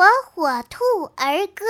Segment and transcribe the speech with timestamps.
[0.00, 0.82] 火火兔
[1.16, 1.66] 儿歌。